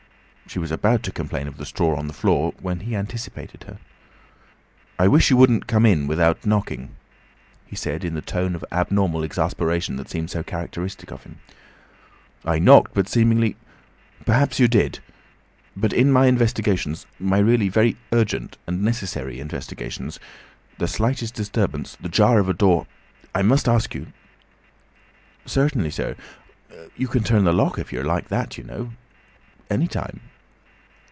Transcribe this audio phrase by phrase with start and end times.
[0.47, 3.79] She was about to complain of the straw on the floor when he anticipated her.
[4.99, 6.93] "I wish you wouldn't come in without knocking,"
[7.65, 11.39] he said in the tone of abnormal exasperation that seemed so characteristic of him.
[12.43, 13.55] "I knocked, but seemingly—"
[14.25, 14.99] "Perhaps you did.
[15.77, 22.49] But in my investigations—my really very urgent and necessary investigations—the slightest disturbance, the jar of
[22.49, 24.07] a door—I must ask you—"
[25.45, 26.17] "Certainly, sir.
[26.97, 28.91] You can turn the lock if you're like that, you know.
[29.69, 30.19] Any time."